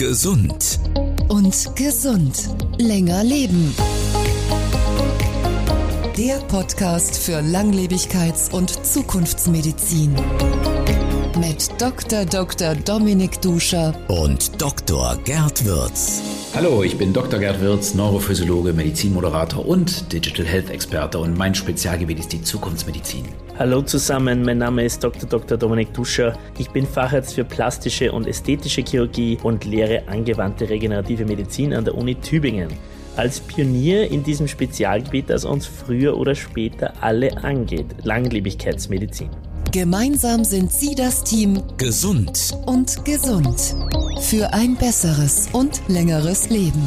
[0.00, 0.80] Gesund.
[1.28, 2.48] Und gesund.
[2.78, 3.74] Länger leben.
[6.16, 10.16] Der Podcast für Langlebigkeits- und Zukunftsmedizin.
[11.40, 12.26] Mit Dr.
[12.26, 12.74] Dr.
[12.74, 15.16] Dominik Duscher Und Dr.
[15.24, 16.20] Gerd Würz.
[16.54, 17.40] Hallo, ich bin Dr.
[17.40, 23.24] Gerd Wirz, Neurophysiologe, Medizinmoderator und Digital Health Experte und mein Spezialgebiet ist die Zukunftsmedizin.
[23.58, 25.26] Hallo zusammen, mein Name ist Dr.
[25.26, 25.56] Dr.
[25.56, 26.36] Dominik Duscher.
[26.58, 31.94] Ich bin Facharzt für plastische und ästhetische Chirurgie und lehre angewandte regenerative Medizin an der
[31.94, 32.68] Uni Tübingen.
[33.16, 39.30] Als Pionier in diesem Spezialgebiet, das uns früher oder später alle angeht, Langlebigkeitsmedizin.
[39.72, 42.56] Gemeinsam sind Sie das Team Gesund.
[42.66, 43.76] und gesund.
[44.20, 46.82] Für ein besseres und längeres Leben.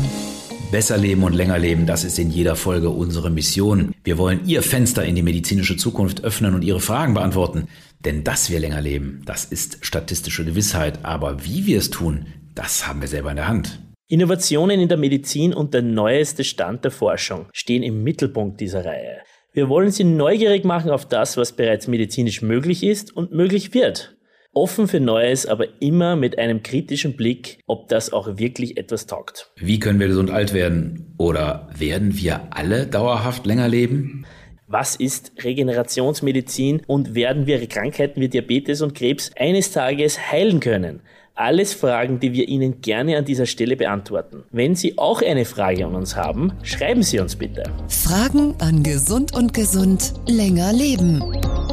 [0.70, 3.94] Besser leben und länger leben, das ist in jeder Folge unsere Mission.
[4.04, 7.70] Wir wollen Ihr Fenster in die medizinische Zukunft öffnen und Ihre Fragen beantworten.
[8.04, 11.00] Denn dass wir länger leben, das ist statistische Gewissheit.
[11.04, 13.80] Aber wie wir es tun, das haben wir selber in der Hand.
[14.10, 19.22] Innovationen in der Medizin und der neueste Stand der Forschung stehen im Mittelpunkt dieser Reihe.
[19.56, 24.18] Wir wollen Sie neugierig machen auf das, was bereits medizinisch möglich ist und möglich wird.
[24.52, 29.52] Offen für Neues, aber immer mit einem kritischen Blick, ob das auch wirklich etwas taugt.
[29.58, 31.14] Wie können wir gesund alt werden?
[31.20, 34.26] Oder werden wir alle dauerhaft länger leben?
[34.66, 41.02] Was ist Regenerationsmedizin und werden wir Krankheiten wie Diabetes und Krebs eines Tages heilen können?
[41.36, 44.44] Alles Fragen, die wir Ihnen gerne an dieser Stelle beantworten.
[44.52, 47.64] Wenn Sie auch eine Frage an uns haben, schreiben Sie uns bitte.
[47.88, 51.24] Fragen an Gesund und Gesund länger leben.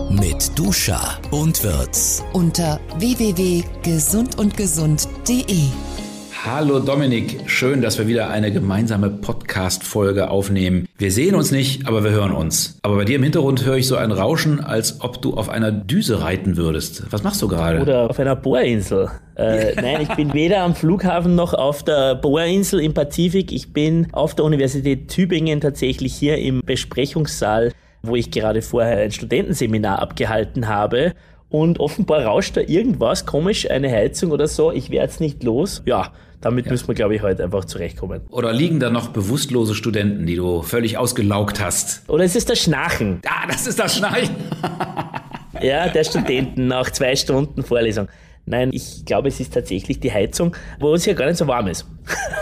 [0.08, 2.24] Mit Duscher und Würz.
[2.32, 5.64] Unter www.gesundundgesund.de.
[6.42, 10.88] Hallo Dominik, schön, dass wir wieder eine gemeinsame Podcast-Folge aufnehmen.
[10.96, 12.78] Wir sehen uns nicht, aber wir hören uns.
[12.80, 15.70] Aber bei dir im Hintergrund höre ich so ein Rauschen, als ob du auf einer
[15.70, 17.04] Düse reiten würdest.
[17.10, 17.82] Was machst du gerade?
[17.82, 19.10] Oder auf einer Bohrinsel.
[19.34, 23.52] Äh, nein, ich bin weder am Flughafen noch auf der Bohrinsel im Pazifik.
[23.52, 27.72] Ich bin auf der Universität Tübingen tatsächlich hier im Besprechungssaal,
[28.02, 31.12] wo ich gerade vorher ein Studentenseminar abgehalten habe.
[31.50, 34.70] Und offenbar rauscht da irgendwas komisch, eine Heizung oder so.
[34.70, 35.82] Ich werde es nicht los.
[35.84, 38.22] Ja, damit müssen wir, glaube ich, heute einfach zurechtkommen.
[38.30, 42.08] Oder liegen da noch bewusstlose Studenten, die du völlig ausgelaugt hast?
[42.08, 43.20] Oder ist es das Schnarchen?
[43.26, 44.34] Ah, das ist das Schnarchen.
[45.60, 48.08] Ja, der Studenten nach zwei Stunden Vorlesung.
[48.46, 51.68] Nein, ich glaube, es ist tatsächlich die Heizung, wo es ja gar nicht so warm
[51.68, 51.86] ist.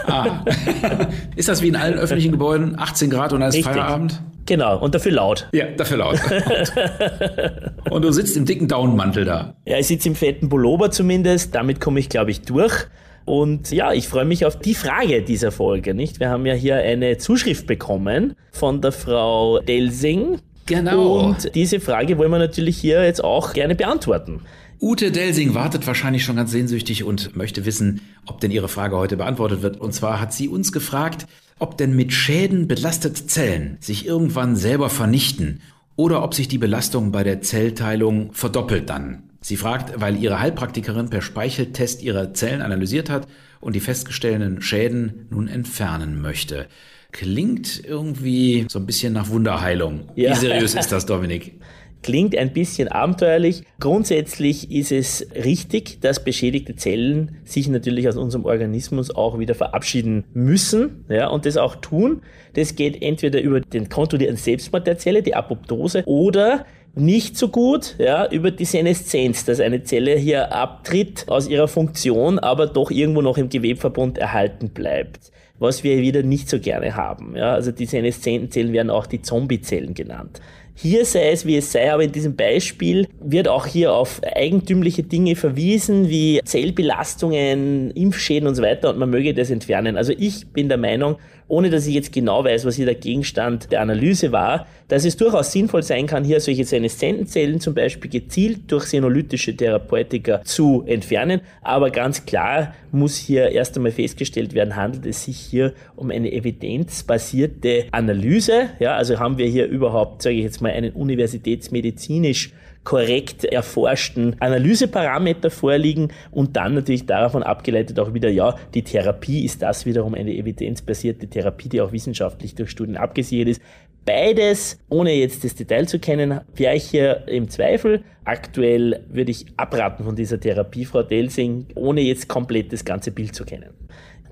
[0.06, 0.44] Ah.
[1.36, 2.78] Ist das wie in allen öffentlichen Gebäuden?
[2.78, 3.74] 18 Grad und dann ist Richtig.
[3.74, 4.22] Feierabend?
[4.46, 5.46] Genau, und dafür laut.
[5.52, 6.18] Ja, dafür laut.
[7.90, 9.54] und du sitzt im dicken Daunenmantel da.
[9.66, 12.86] Ja, ich sitze im fetten Pullover zumindest, damit komme ich, glaube ich, durch.
[13.26, 16.18] Und ja, ich freue mich auf die Frage dieser Folge, nicht?
[16.18, 20.38] Wir haben ja hier eine Zuschrift bekommen von der Frau Delsing.
[20.64, 21.18] Genau.
[21.18, 24.40] Und diese Frage wollen wir natürlich hier jetzt auch gerne beantworten.
[24.80, 29.16] Ute Delsing wartet wahrscheinlich schon ganz sehnsüchtig und möchte wissen, ob denn ihre Frage heute
[29.16, 29.80] beantwortet wird.
[29.80, 31.26] Und zwar hat sie uns gefragt,
[31.58, 35.60] ob denn mit Schäden belastete Zellen sich irgendwann selber vernichten
[35.96, 39.24] oder ob sich die Belastung bei der Zellteilung verdoppelt dann.
[39.40, 43.26] Sie fragt, weil ihre Heilpraktikerin per Speicheltest ihre Zellen analysiert hat
[43.60, 46.66] und die festgestellten Schäden nun entfernen möchte.
[47.10, 50.10] Klingt irgendwie so ein bisschen nach Wunderheilung.
[50.14, 50.32] Ja.
[50.32, 51.58] Wie seriös ist das, Dominik?
[52.02, 53.62] Klingt ein bisschen abenteuerlich.
[53.80, 60.24] Grundsätzlich ist es richtig, dass beschädigte Zellen sich natürlich aus unserem Organismus auch wieder verabschieden
[60.32, 62.22] müssen ja, und das auch tun.
[62.54, 66.64] Das geht entweder über den kontrollierten Selbstmord der Zelle, die Apoptose, oder
[66.94, 72.38] nicht so gut ja, über die Seneszenz, dass eine Zelle hier abtritt aus ihrer Funktion,
[72.38, 77.34] aber doch irgendwo noch im Gewebverbund erhalten bleibt was wir wieder nicht so gerne haben.
[77.36, 80.40] Ja, also die seneszenten Zellen werden auch die Zombiezellen genannt.
[80.80, 85.02] Hier sei es, wie es sei, aber in diesem Beispiel wird auch hier auf eigentümliche
[85.02, 89.96] Dinge verwiesen, wie Zellbelastungen, Impfschäden und so weiter und man möge das entfernen.
[89.96, 91.16] Also ich bin der Meinung,
[91.48, 95.16] ohne dass ich jetzt genau weiß, was hier der Gegenstand der Analyse war, dass es
[95.16, 100.84] durchaus sinnvoll sein kann, hier solche seneszenten Zellen zum Beispiel gezielt durch senolytische Therapeutika zu
[100.86, 101.40] entfernen.
[101.62, 106.32] Aber ganz klar muss hier erst einmal festgestellt werden, handelt es sich hier um eine
[106.32, 108.70] evidenzbasierte Analyse.
[108.78, 112.52] Ja, also haben wir hier überhaupt, sage ich jetzt mal, einen universitätsmedizinisch
[112.88, 119.60] korrekt erforschten Analyseparameter vorliegen und dann natürlich davon abgeleitet auch wieder, ja, die Therapie ist
[119.60, 123.62] das wiederum eine evidenzbasierte Therapie, die auch wissenschaftlich durch Studien abgesichert ist.
[124.06, 128.04] Beides, ohne jetzt das Detail zu kennen, wäre ich hier im Zweifel.
[128.24, 133.34] Aktuell würde ich abraten von dieser Therapie, Frau Delsing, ohne jetzt komplett das ganze Bild
[133.34, 133.68] zu kennen.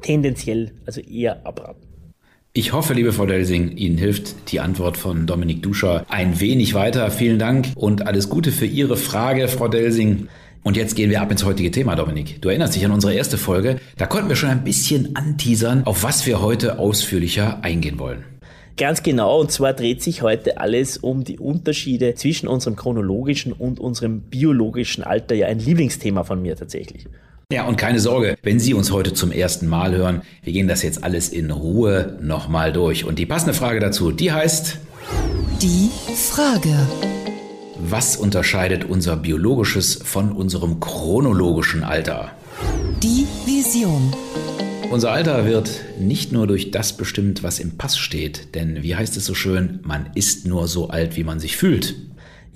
[0.01, 1.86] Tendenziell also eher abraten.
[2.59, 7.11] Ich hoffe, liebe Frau Delsing, Ihnen hilft die Antwort von Dominik Duscher ein wenig weiter.
[7.11, 10.29] Vielen Dank und alles Gute für Ihre Frage, Frau Delsing.
[10.63, 12.41] Und jetzt gehen wir ab ins heutige Thema, Dominik.
[12.41, 13.77] Du erinnerst dich an unsere erste Folge.
[13.99, 18.25] Da konnten wir schon ein bisschen anteasern, auf was wir heute ausführlicher eingehen wollen.
[18.79, 23.81] Ganz genau, und zwar dreht sich heute alles um die Unterschiede zwischen unserem chronologischen und
[23.81, 25.35] unserem biologischen Alter.
[25.35, 27.07] Ja, ein Lieblingsthema von mir tatsächlich.
[27.53, 30.83] Ja, und keine Sorge, wenn Sie uns heute zum ersten Mal hören, wir gehen das
[30.83, 33.05] jetzt alles in Ruhe nochmal durch.
[33.05, 34.79] Und die passende Frage dazu, die heißt...
[35.63, 36.75] Die Frage.
[37.79, 42.33] Was unterscheidet unser biologisches von unserem chronologischen Alter?
[43.01, 44.13] Die Vision.
[44.91, 45.71] Unser Alter wird
[46.01, 49.79] nicht nur durch das bestimmt, was im Pass steht, denn wie heißt es so schön,
[49.85, 51.95] man ist nur so alt, wie man sich fühlt.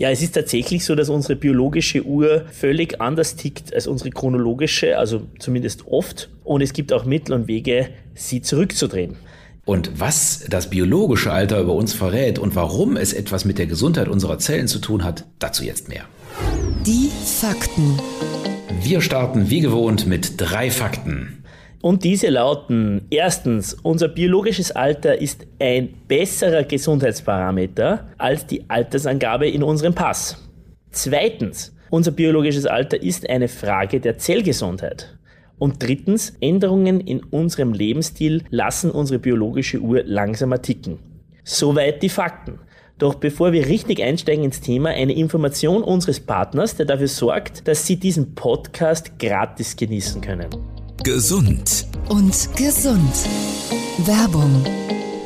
[0.01, 4.97] Ja, es ist tatsächlich so, dass unsere biologische Uhr völlig anders tickt als unsere chronologische,
[4.97, 6.31] also zumindest oft.
[6.43, 9.17] Und es gibt auch Mittel und Wege, sie zurückzudrehen.
[9.67, 14.09] Und was das biologische Alter über uns verrät und warum es etwas mit der Gesundheit
[14.09, 16.07] unserer Zellen zu tun hat, dazu jetzt mehr.
[16.87, 18.01] Die Fakten.
[18.83, 21.40] Wir starten wie gewohnt mit drei Fakten.
[21.83, 29.63] Und diese lauten, erstens, unser biologisches Alter ist ein besserer Gesundheitsparameter als die Altersangabe in
[29.63, 30.37] unserem Pass.
[30.91, 35.17] Zweitens, unser biologisches Alter ist eine Frage der Zellgesundheit.
[35.59, 40.99] Und drittens, Änderungen in unserem Lebensstil lassen unsere biologische Uhr langsamer ticken.
[41.45, 42.59] Soweit die Fakten.
[42.99, 47.87] Doch bevor wir richtig einsteigen ins Thema, eine Information unseres Partners, der dafür sorgt, dass
[47.87, 50.80] Sie diesen Podcast gratis genießen können.
[51.03, 53.15] Gesund und gesund.
[54.05, 54.67] Werbung.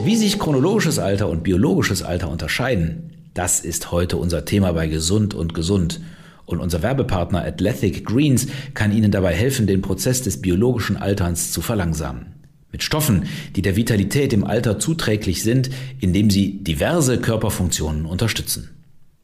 [0.05, 5.35] Wie sich chronologisches Alter und biologisches Alter unterscheiden, das ist heute unser Thema bei Gesund
[5.35, 6.01] und Gesund.
[6.47, 11.61] Und unser Werbepartner Athletic Greens kann Ihnen dabei helfen, den Prozess des biologischen Alterns zu
[11.61, 12.27] verlangsamen.
[12.71, 13.25] Mit Stoffen,
[13.57, 18.71] die der Vitalität im Alter zuträglich sind, indem sie diverse Körperfunktionen unterstützen.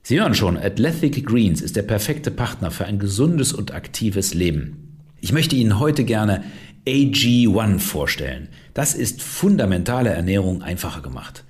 [0.03, 4.90] Sie hören schon, Athletic Greens ist der perfekte Partner für ein gesundes und aktives Leben.
[5.23, 6.45] Ich möchte Ihnen heute gerne
[6.87, 8.49] AG1 vorstellen.
[8.73, 11.45] Das ist fundamentale Ernährung einfacher gemacht.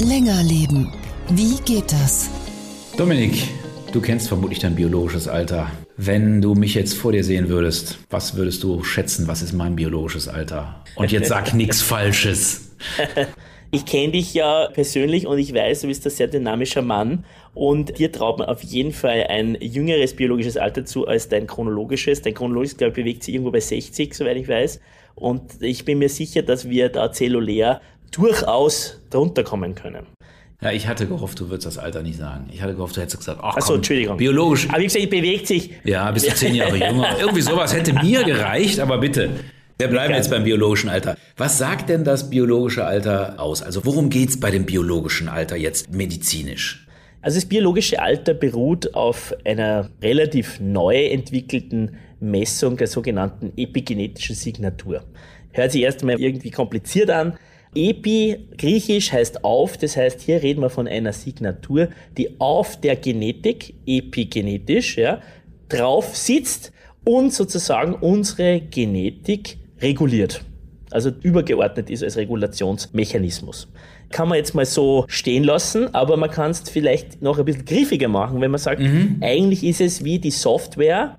[0.00, 0.92] Länger leben.
[1.28, 2.28] Wie geht das?
[2.96, 3.40] Dominik,
[3.92, 5.70] du kennst vermutlich dein biologisches Alter.
[6.04, 9.76] Wenn du mich jetzt vor dir sehen würdest, was würdest du schätzen, was ist mein
[9.76, 10.82] biologisches Alter?
[10.96, 12.72] Und jetzt sag nichts Falsches.
[13.74, 17.98] Ich kenne dich ja persönlich und ich weiß, du bist ein sehr dynamischer Mann und
[17.98, 22.20] dir traut man auf jeden Fall ein jüngeres biologisches Alter zu als dein chronologisches.
[22.20, 24.78] Dein chronologisches, glaube ich, bewegt sich irgendwo bei 60, soweit ich weiß.
[25.14, 27.80] Und ich bin mir sicher, dass wir da zellulär
[28.10, 30.06] durchaus drunter kommen können.
[30.62, 32.48] Ja, ich hatte gehofft, du würdest das Alter nicht sagen.
[32.52, 34.16] Ich hatte gehofft, du hättest gesagt, ach komm, Entschuldigung.
[34.16, 34.68] biologisch.
[34.68, 35.70] Aber wie gesagt, bewegt sich.
[35.82, 37.18] Ja, bist du zehn Jahre jünger.
[37.20, 39.30] Irgendwie sowas hätte mir gereicht, aber bitte.
[39.78, 41.16] Wir bleiben jetzt beim biologischen Alter.
[41.36, 43.62] Was sagt denn das biologische Alter aus?
[43.62, 46.86] Also worum geht's bei dem biologischen Alter jetzt medizinisch?
[47.22, 55.02] Also das biologische Alter beruht auf einer relativ neu entwickelten Messung der sogenannten epigenetischen Signatur.
[55.50, 57.34] Hört sich erstmal irgendwie kompliziert an.
[57.74, 61.88] Epi, griechisch heißt auf, das heißt, hier reden wir von einer Signatur,
[62.18, 65.20] die auf der Genetik, epigenetisch, ja,
[65.68, 66.72] drauf sitzt
[67.04, 70.44] und sozusagen unsere Genetik reguliert.
[70.90, 73.68] Also übergeordnet ist als Regulationsmechanismus.
[74.10, 77.64] kann man jetzt mal so stehen lassen, aber man kann es vielleicht noch ein bisschen
[77.64, 79.16] griffiger machen, wenn man sagt, mhm.
[79.22, 81.18] eigentlich ist es wie die Software,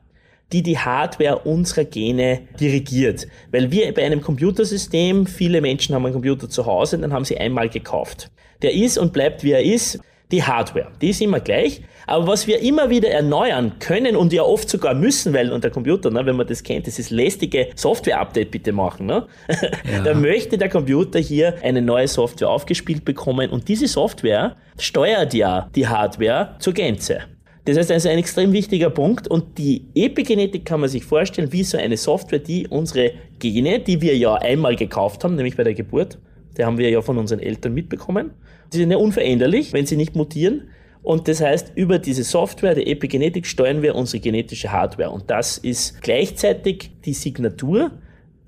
[0.53, 3.27] die die Hardware unserer Gene dirigiert.
[3.51, 7.38] Weil wir bei einem Computersystem, viele Menschen haben einen Computer zu Hause, dann haben sie
[7.38, 8.29] einmal gekauft.
[8.62, 10.00] Der ist und bleibt wie er ist
[10.31, 10.88] die Hardware.
[11.01, 11.81] Die ist immer gleich.
[12.05, 15.72] Aber was wir immer wieder erneuern können und ja oft sogar müssen, weil und der
[15.72, 19.05] Computer, ne, wenn man das kennt, das ist lästige Software-Update bitte machen.
[19.05, 19.25] Ne?
[19.91, 20.01] Ja.
[20.03, 25.69] da möchte der Computer hier eine neue Software aufgespielt bekommen und diese Software steuert ja
[25.75, 27.22] die Hardware zur Gänze.
[27.65, 31.63] Das heißt, ist ein extrem wichtiger Punkt und die Epigenetik kann man sich vorstellen wie
[31.63, 35.74] so eine Software, die unsere Gene, die wir ja einmal gekauft haben, nämlich bei der
[35.74, 36.17] Geburt,
[36.58, 38.32] die haben wir ja von unseren Eltern mitbekommen,
[38.74, 40.70] die sind ja unveränderlich, wenn sie nicht mutieren.
[41.03, 45.12] Und das heißt, über diese Software der Epigenetik steuern wir unsere genetische Hardware.
[45.12, 47.91] Und das ist gleichzeitig die Signatur,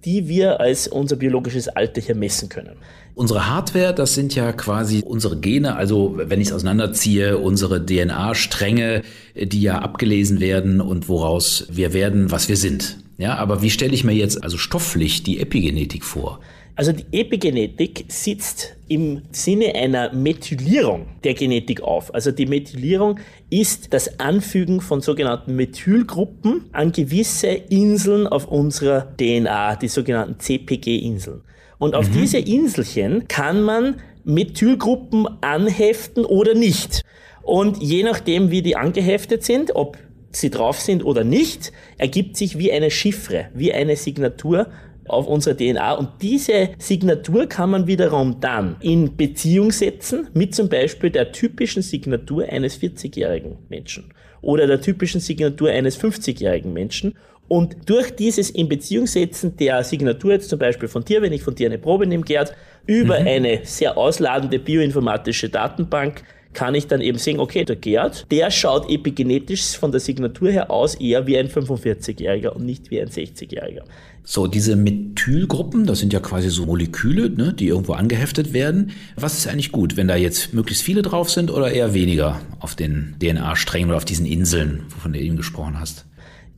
[0.06, 2.76] die wir als unser biologisches Alter hier messen können.
[3.16, 9.04] Unsere Hardware, das sind ja quasi unsere Gene, also wenn ich es auseinanderziehe, unsere DNA-Stränge,
[9.36, 12.98] die ja abgelesen werden und woraus wir werden, was wir sind.
[13.18, 16.42] Ja, aber wie stelle ich mir jetzt also stofflich die Epigenetik vor?
[16.78, 22.14] Also die Epigenetik sitzt im Sinne einer Methylierung der Genetik auf.
[22.14, 29.78] Also die Methylierung ist das Anfügen von sogenannten Methylgruppen an gewisse Inseln auf unserer DNA,
[29.78, 31.42] die sogenannten CPG-Inseln.
[31.78, 32.14] Und auf mhm.
[32.14, 37.04] diese Inselchen kann man Methylgruppen anheften oder nicht.
[37.42, 39.98] Und je nachdem, wie die angeheftet sind, ob
[40.32, 44.68] sie drauf sind oder nicht, ergibt sich wie eine Chiffre, wie eine Signatur
[45.08, 50.70] auf unserer DNA und diese Signatur kann man wiederum dann in Beziehung setzen mit zum
[50.70, 57.16] Beispiel der typischen Signatur eines 40-jährigen Menschen oder der typischen Signatur eines 50-jährigen Menschen
[57.48, 61.44] und durch dieses in Beziehung setzen der Signatur jetzt zum Beispiel von dir, wenn ich
[61.44, 62.56] von dir eine Probe nehme, Gerd,
[62.88, 63.28] über mhm.
[63.28, 66.24] eine sehr ausladende bioinformatische Datenbank
[66.56, 70.72] kann ich dann eben sehen, okay, der Gerd, der schaut epigenetisch von der Signatur her
[70.72, 73.84] aus eher wie ein 45-Jähriger und nicht wie ein 60-Jähriger.
[74.28, 78.92] So, diese Methylgruppen, das sind ja quasi so Moleküle, ne, die irgendwo angeheftet werden.
[79.16, 82.76] Was ist eigentlich gut, wenn da jetzt möglichst viele drauf sind oder eher weniger auf
[82.76, 86.06] den DNA-Strängen oder auf diesen Inseln, wovon du eben gesprochen hast?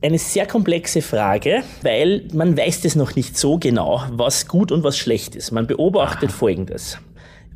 [0.00, 4.82] Eine sehr komplexe Frage, weil man weiß das noch nicht so genau, was gut und
[4.82, 5.50] was schlecht ist.
[5.50, 6.32] Man beobachtet.
[6.32, 6.98] Folgendes.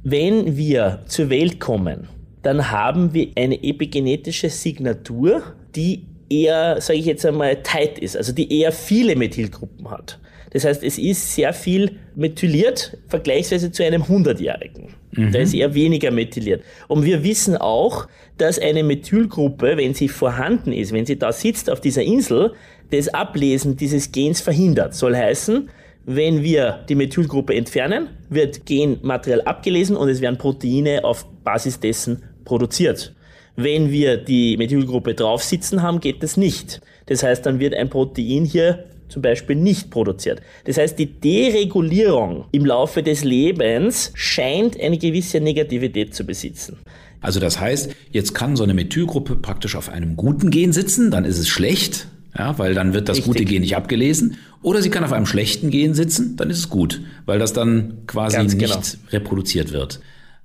[0.04, 2.08] Wenn wir zur Welt kommen
[2.42, 5.42] dann haben wir eine epigenetische Signatur,
[5.76, 10.18] die eher, sage ich jetzt einmal, tight ist, also die eher viele Methylgruppen hat.
[10.52, 14.94] Das heißt, es ist sehr viel methyliert, vergleichsweise zu einem 100-Jährigen.
[15.12, 15.32] Mhm.
[15.32, 16.62] Da ist eher weniger methyliert.
[16.88, 21.70] Und wir wissen auch, dass eine Methylgruppe, wenn sie vorhanden ist, wenn sie da sitzt
[21.70, 22.52] auf dieser Insel,
[22.90, 24.94] das Ablesen dieses Gens verhindert.
[24.94, 25.70] Soll heißen,
[26.04, 32.22] wenn wir die Methylgruppe entfernen, wird Genmaterial abgelesen und es werden Proteine auf Basis dessen
[32.44, 33.14] produziert.
[33.56, 36.80] Wenn wir die Methylgruppe drauf sitzen haben, geht das nicht.
[37.06, 40.40] Das heißt, dann wird ein Protein hier zum Beispiel nicht produziert.
[40.64, 46.78] Das heißt, die Deregulierung im Laufe des Lebens scheint eine gewisse Negativität zu besitzen.
[47.20, 51.24] Also das heißt, jetzt kann so eine Methylgruppe praktisch auf einem guten Gen sitzen, dann
[51.24, 53.32] ist es schlecht, ja, weil dann wird das Richtig.
[53.32, 54.38] gute Gen nicht abgelesen.
[54.62, 57.98] Oder sie kann auf einem schlechten Gen sitzen, dann ist es gut, weil das dann
[58.06, 58.80] quasi Ganz nicht genau.
[59.10, 60.00] reproduziert wird.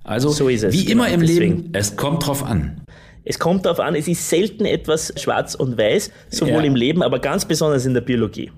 [0.08, 1.56] Also so ist es, wie genau, immer im deswegen.
[1.56, 2.80] Leben, es kommt drauf an.
[3.24, 6.62] Es kommt darauf an, es ist selten etwas schwarz und weiß, sowohl ja.
[6.62, 8.50] im Leben, aber ganz besonders in der Biologie.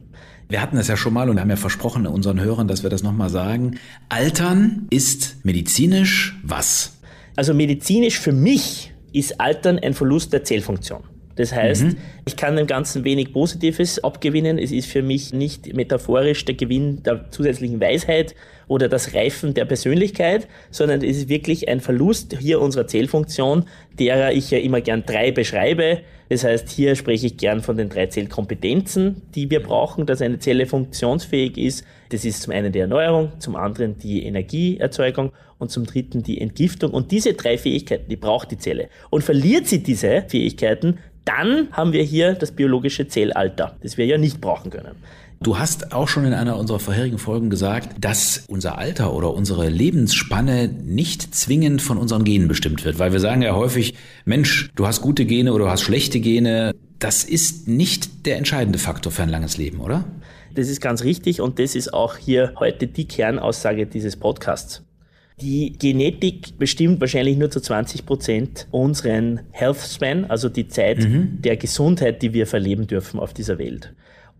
[0.49, 3.03] Wir hatten es ja schon mal und haben ja versprochen unseren Hörern, dass wir das
[3.03, 3.79] nochmal sagen.
[4.09, 6.99] Altern ist medizinisch was?
[7.35, 11.03] Also medizinisch für mich ist Altern ein Verlust der Zellfunktion.
[11.41, 11.97] Das heißt, mhm.
[12.27, 14.59] ich kann dem Ganzen wenig Positives abgewinnen.
[14.59, 18.35] Es ist für mich nicht metaphorisch der Gewinn der zusätzlichen Weisheit
[18.69, 23.65] oder das Reifen der Persönlichkeit, sondern es ist wirklich ein Verlust hier unserer Zellfunktion,
[23.99, 26.03] derer ich ja immer gern drei beschreibe.
[26.29, 30.41] Das heißt, hier spreche ich gern von den drei Zellkompetenzen, die wir brauchen, dass eine
[30.41, 31.87] Zelle funktionsfähig ist.
[32.11, 36.93] Das ist zum einen die Erneuerung, zum anderen die Energieerzeugung und zum dritten die Entgiftung.
[36.93, 38.89] Und diese drei Fähigkeiten, die braucht die Zelle.
[39.11, 40.99] Und verliert sie diese Fähigkeiten,
[41.31, 44.97] dann haben wir hier das biologische Zellalter, das wir ja nicht brauchen können.
[45.43, 49.71] Du hast auch schon in einer unserer vorherigen Folgen gesagt, dass unser Alter oder unsere
[49.71, 53.95] Lebensspanne nicht zwingend von unseren Genen bestimmt wird, weil wir sagen ja häufig,
[54.27, 56.75] Mensch, du hast gute Gene oder du hast schlechte Gene.
[56.99, 60.05] Das ist nicht der entscheidende Faktor für ein langes Leben, oder?
[60.55, 64.83] Das ist ganz richtig und das ist auch hier heute die Kernaussage dieses Podcasts.
[65.41, 71.41] Die Genetik bestimmt wahrscheinlich nur zu 20 Prozent unseren Health Span, also die Zeit mhm.
[71.41, 73.95] der Gesundheit, die wir verleben dürfen auf dieser Welt.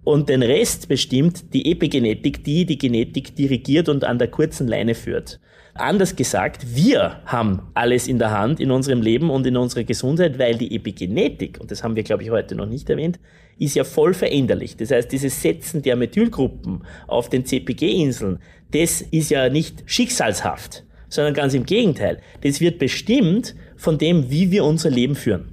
[0.05, 4.95] Und den Rest bestimmt die Epigenetik, die die Genetik dirigiert und an der kurzen Leine
[4.95, 5.41] führt.
[5.75, 10.39] Anders gesagt, wir haben alles in der Hand in unserem Leben und in unserer Gesundheit,
[10.39, 13.19] weil die Epigenetik, und das haben wir, glaube ich, heute noch nicht erwähnt,
[13.59, 14.77] ist ja voll veränderlich.
[14.77, 18.39] Das heißt, dieses Setzen der Methylgruppen auf den CPG-Inseln,
[18.73, 22.21] das ist ja nicht schicksalshaft, sondern ganz im Gegenteil.
[22.41, 25.51] Das wird bestimmt von dem, wie wir unser Leben führen.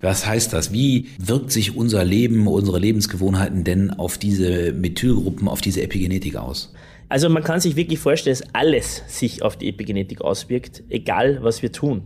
[0.00, 0.72] Was heißt das?
[0.72, 6.72] Wie wirkt sich unser Leben, unsere Lebensgewohnheiten denn auf diese Methylgruppen, auf diese Epigenetik aus?
[7.10, 11.60] Also man kann sich wirklich vorstellen, dass alles sich auf die Epigenetik auswirkt, egal was
[11.60, 12.02] wir tun.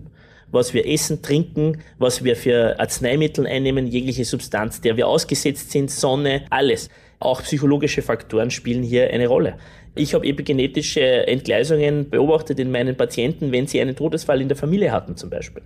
[0.51, 5.91] Was wir essen, trinken, was wir für Arzneimittel einnehmen, jegliche Substanz, der wir ausgesetzt sind,
[5.91, 6.89] Sonne, alles.
[7.25, 9.57] Auch psychologische Faktoren spielen hier eine Rolle.
[9.95, 14.93] Ich habe epigenetische Entgleisungen beobachtet in meinen Patienten, wenn sie einen Todesfall in der Familie
[14.93, 15.63] hatten zum Beispiel.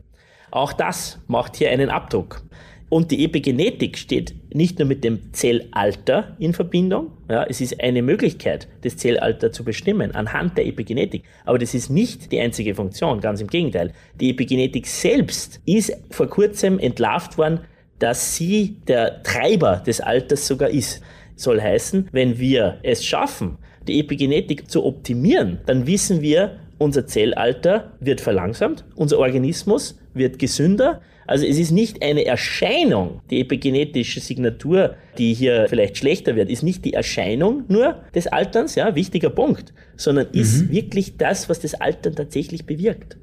[0.53, 2.43] Auch das macht hier einen Abdruck.
[2.91, 7.11] Und die Epigenetik steht nicht nur mit dem Zellalter in Verbindung.
[7.29, 11.25] Ja, es ist eine Möglichkeit, das Zellalter zu bestimmen anhand der Epigenetik.
[11.45, 13.93] Aber das ist nicht die einzige Funktion, ganz im Gegenteil.
[14.21, 17.63] Die Epigenetik selbst ist vor kurzem entlarvt worden,
[17.99, 21.03] dass sie der Treiber des Alters sogar ist.
[21.39, 27.93] Soll heißen, wenn wir es schaffen, die Epigenetik zu optimieren, dann wissen wir, unser Zellalter
[28.01, 31.01] wird verlangsamt, unser Organismus wird gesünder.
[31.27, 36.63] Also es ist nicht eine Erscheinung, die epigenetische Signatur, die hier vielleicht schlechter wird, ist
[36.63, 40.73] nicht die Erscheinung nur des Alterns, ja, wichtiger Punkt, sondern ist mhm.
[40.73, 43.17] wirklich das, was das Altern tatsächlich bewirkt.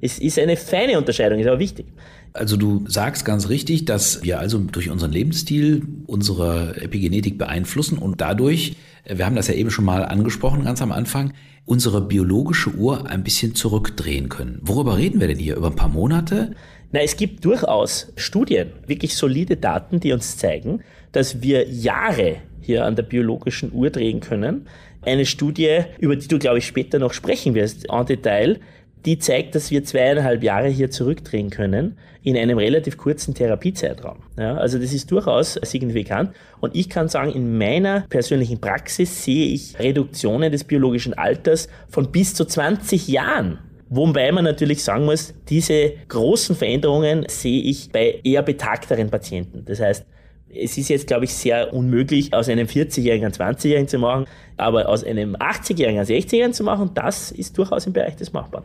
[0.00, 1.86] Es ist eine feine Unterscheidung, ist aber wichtig.
[2.32, 8.20] Also du sagst ganz richtig, dass wir also durch unseren Lebensstil unsere Epigenetik beeinflussen und
[8.20, 11.32] dadurch, wir haben das ja eben schon mal angesprochen ganz am Anfang,
[11.64, 14.58] unsere biologische Uhr ein bisschen zurückdrehen können.
[14.62, 15.56] Worüber reden wir denn hier?
[15.56, 16.54] Über ein paar Monate?
[16.92, 20.82] Na, es gibt durchaus Studien, wirklich solide Daten, die uns zeigen,
[21.12, 24.66] dass wir Jahre hier an der biologischen Uhr drehen können.
[25.02, 28.60] Eine Studie, über die du, glaube ich, später noch sprechen wirst, en Detail,
[29.04, 34.18] die zeigt, dass wir zweieinhalb Jahre hier zurückdrehen können in einem relativ kurzen Therapiezeitraum.
[34.38, 36.32] Ja, also das ist durchaus signifikant.
[36.60, 42.12] Und ich kann sagen, in meiner persönlichen Praxis sehe ich Reduktionen des biologischen Alters von
[42.12, 43.58] bis zu 20 Jahren.
[43.88, 49.64] Wobei man natürlich sagen muss, diese großen Veränderungen sehe ich bei eher betagteren Patienten.
[49.64, 50.06] Das heißt,
[50.54, 54.88] es ist jetzt, glaube ich, sehr unmöglich, aus einem 40-Jährigen einen 20-Jährigen zu machen, aber
[54.88, 58.64] aus einem 80-Jährigen einen 60-Jährigen zu machen, das ist durchaus im Bereich des Machbaren.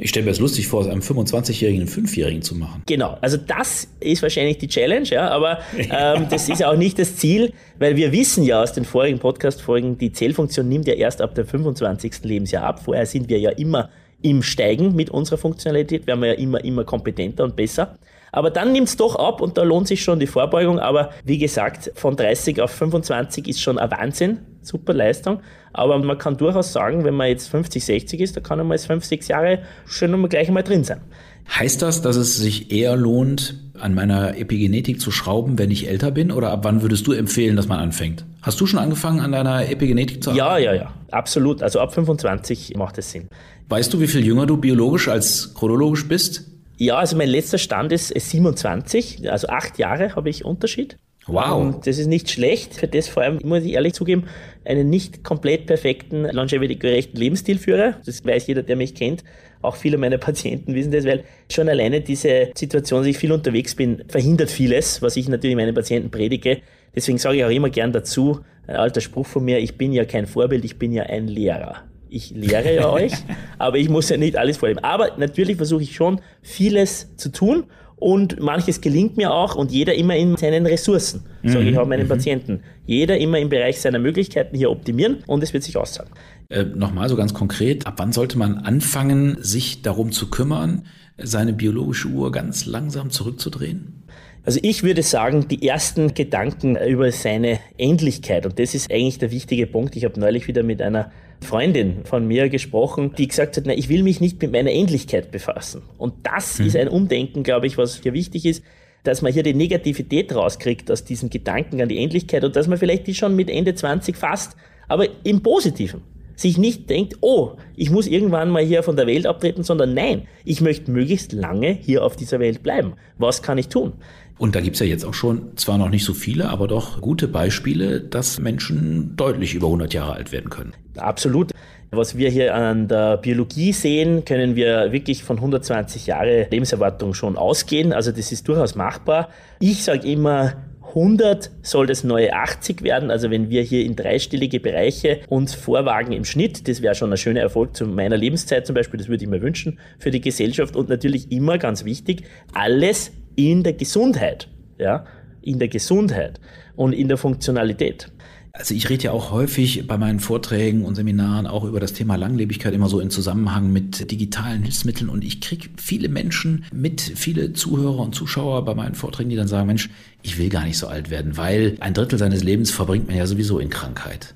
[0.00, 2.84] Ich stelle mir das lustig vor, aus einem 25-Jährigen einen 5-Jährigen zu machen.
[2.86, 7.16] Genau, also das ist wahrscheinlich die Challenge, ja, aber ähm, das ist auch nicht das
[7.16, 11.34] Ziel, weil wir wissen ja aus den vorigen Podcast-Folgen, die Zellfunktion nimmt ja erst ab
[11.34, 12.22] dem 25.
[12.22, 12.84] Lebensjahr ab.
[12.84, 13.90] Vorher sind wir ja immer
[14.22, 17.98] im Steigen mit unserer Funktionalität, werden wir ja immer, immer kompetenter und besser.
[18.32, 20.78] Aber dann nimmt es doch ab und da lohnt sich schon die Vorbeugung.
[20.78, 24.38] Aber wie gesagt, von 30 auf 25 ist schon ein Wahnsinn.
[24.62, 25.40] Super Leistung.
[25.72, 28.78] Aber man kann durchaus sagen, wenn man jetzt 50, 60 ist, da kann man mal
[28.78, 31.00] 5, 6 Jahre schon mal gleich einmal drin sein.
[31.48, 36.10] Heißt das, dass es sich eher lohnt, an meiner Epigenetik zu schrauben, wenn ich älter
[36.10, 36.32] bin?
[36.32, 38.24] Oder ab wann würdest du empfehlen, dass man anfängt?
[38.42, 40.62] Hast du schon angefangen, an deiner Epigenetik zu arbeiten?
[40.64, 40.92] Ja, ja, ja.
[41.10, 41.62] Absolut.
[41.62, 43.28] Also ab 25 macht es Sinn.
[43.68, 46.44] Weißt du, wie viel jünger du biologisch als chronologisch bist?
[46.78, 50.96] Ja, also mein letzter Stand ist 27, also acht Jahre habe ich Unterschied.
[51.26, 51.60] Wow.
[51.60, 52.74] Und das ist nicht schlecht.
[52.74, 54.24] Für das vor allem, muss ich ehrlich zugeben,
[54.64, 57.96] einen nicht komplett perfekten, longevity-gerechten Lebensstil führe.
[58.06, 59.24] Das weiß jeder, der mich kennt.
[59.60, 63.74] Auch viele meiner Patienten wissen das, weil schon alleine diese Situation, dass ich viel unterwegs
[63.74, 66.58] bin, verhindert vieles, was ich natürlich meinen Patienten predige.
[66.94, 70.04] Deswegen sage ich auch immer gern dazu, ein alter Spruch von mir, ich bin ja
[70.04, 73.12] kein Vorbild, ich bin ja ein Lehrer ich lehre ja euch,
[73.58, 74.82] aber ich muss ja nicht alles vorleben.
[74.82, 77.64] Aber natürlich versuche ich schon, vieles zu tun
[77.96, 81.56] und manches gelingt mir auch und jeder immer in seinen Ressourcen, mhm.
[81.66, 82.08] ich auch meinen mhm.
[82.08, 82.60] Patienten.
[82.86, 86.10] Jeder immer im Bereich seiner Möglichkeiten hier optimieren und es wird sich auszahlen.
[86.48, 91.52] Äh, Nochmal so ganz konkret, ab wann sollte man anfangen, sich darum zu kümmern, seine
[91.52, 94.04] biologische Uhr ganz langsam zurückzudrehen?
[94.44, 99.30] Also ich würde sagen, die ersten Gedanken über seine Endlichkeit, und das ist eigentlich der
[99.30, 99.96] wichtige Punkt.
[99.96, 101.10] Ich habe neulich wieder mit einer
[101.40, 105.30] Freundin von mir gesprochen, die gesagt hat, na, ich will mich nicht mit meiner Endlichkeit
[105.30, 105.82] befassen.
[105.96, 106.66] Und das mhm.
[106.66, 108.62] ist ein Umdenken, glaube ich, was hier wichtig ist,
[109.04, 112.78] dass man hier die Negativität rauskriegt aus diesen Gedanken an die Endlichkeit und dass man
[112.78, 114.56] vielleicht die schon mit Ende 20 fasst,
[114.88, 116.02] aber im Positiven.
[116.34, 120.28] Sich nicht denkt, oh, ich muss irgendwann mal hier von der Welt abtreten, sondern nein,
[120.44, 122.92] ich möchte möglichst lange hier auf dieser Welt bleiben.
[123.16, 123.94] Was kann ich tun?
[124.38, 127.28] Und da gibt's ja jetzt auch schon, zwar noch nicht so viele, aber doch gute
[127.28, 130.72] Beispiele, dass Menschen deutlich über 100 Jahre alt werden können.
[130.96, 131.50] Absolut.
[131.90, 137.36] Was wir hier an der Biologie sehen, können wir wirklich von 120 Jahre Lebenserwartung schon
[137.36, 137.92] ausgehen.
[137.92, 139.30] Also das ist durchaus machbar.
[139.58, 140.52] Ich sage immer,
[140.88, 143.10] 100 soll das neue 80 werden.
[143.10, 147.16] Also wenn wir hier in dreistellige Bereiche uns vorwagen im Schnitt, das wäre schon ein
[147.16, 148.98] schöner Erfolg zu meiner Lebenszeit zum Beispiel.
[148.98, 150.76] Das würde ich mir wünschen für die Gesellschaft.
[150.76, 153.12] Und natürlich immer ganz wichtig, alles
[153.46, 154.48] in der Gesundheit.
[154.78, 155.04] Ja,
[155.42, 156.40] in der Gesundheit
[156.76, 158.10] und in der Funktionalität.
[158.52, 162.16] Also ich rede ja auch häufig bei meinen Vorträgen und Seminaren auch über das Thema
[162.16, 167.52] Langlebigkeit immer so in Zusammenhang mit digitalen Hilfsmitteln und ich kriege viele Menschen mit, viele
[167.52, 169.90] Zuhörer und Zuschauer bei meinen Vorträgen, die dann sagen, Mensch,
[170.22, 173.26] ich will gar nicht so alt werden, weil ein Drittel seines Lebens verbringt man ja
[173.26, 174.34] sowieso in Krankheit.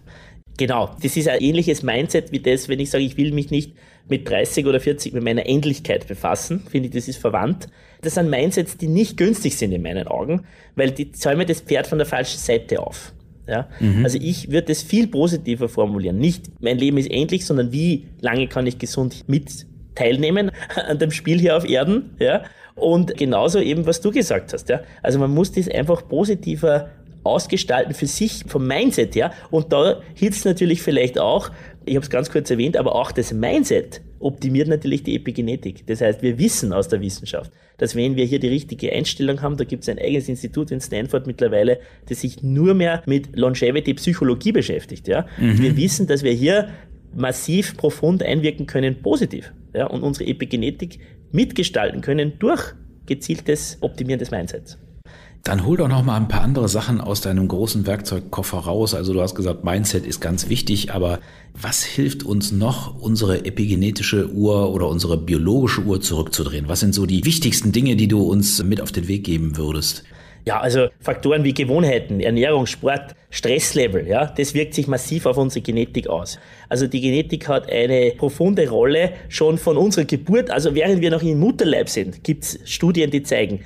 [0.56, 3.72] Genau, das ist ein ähnliches Mindset wie das, wenn ich sage, ich will mich nicht
[4.08, 7.68] mit 30 oder 40 mit meiner Endlichkeit befassen, finde ich, das ist verwandt.
[8.02, 10.42] Das sind Mindsets, die nicht günstig sind in meinen Augen,
[10.74, 13.12] weil die zäumen das Pferd von der falschen Seite auf.
[13.46, 13.68] Ja?
[13.78, 14.04] Mhm.
[14.04, 16.18] Also ich würde es viel positiver formulieren.
[16.18, 21.12] Nicht mein Leben ist endlich, sondern wie lange kann ich gesund mit teilnehmen an dem
[21.12, 22.16] Spiel hier auf Erden.
[22.18, 22.42] Ja?
[22.74, 24.68] Und genauso eben, was du gesagt hast.
[24.68, 24.80] Ja?
[25.02, 26.90] Also man muss das einfach positiver
[27.24, 29.32] ausgestalten für sich vom Mindset her.
[29.52, 31.50] Und da hilft es natürlich vielleicht auch,
[31.84, 35.86] ich habe es ganz kurz erwähnt, aber auch das Mindset optimiert natürlich die Epigenetik.
[35.86, 39.56] Das heißt, wir wissen aus der Wissenschaft, dass wenn wir hier die richtige Einstellung haben,
[39.56, 43.94] da gibt es ein eigenes Institut in Stanford mittlerweile, das sich nur mehr mit Longevity
[43.94, 45.08] Psychologie beschäftigt.
[45.08, 45.26] Ja?
[45.38, 45.58] Mhm.
[45.58, 46.68] Wir wissen, dass wir hier
[47.14, 49.52] massiv profund einwirken können, positiv.
[49.74, 49.86] Ja?
[49.86, 50.98] Und unsere Epigenetik
[51.32, 52.74] mitgestalten können durch
[53.06, 54.78] gezieltes Optimieren des Mindsets.
[55.44, 58.94] Dann hol doch noch mal ein paar andere Sachen aus deinem großen Werkzeugkoffer raus.
[58.94, 61.18] Also du hast gesagt, Mindset ist ganz wichtig, aber
[61.52, 66.68] was hilft uns noch, unsere epigenetische Uhr oder unsere biologische Uhr zurückzudrehen?
[66.68, 70.04] Was sind so die wichtigsten Dinge, die du uns mit auf den Weg geben würdest?
[70.44, 75.62] Ja, also Faktoren wie Gewohnheiten, Ernährung, Sport, Stresslevel, ja, das wirkt sich massiv auf unsere
[75.62, 76.38] Genetik aus.
[76.68, 81.22] Also die Genetik hat eine profunde Rolle schon von unserer Geburt, also während wir noch
[81.22, 83.60] im Mutterleib sind, gibt's Studien, die zeigen,